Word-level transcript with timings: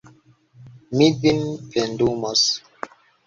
Mi 1.01 1.09
vin 1.25 1.43
pendumos 1.75 2.41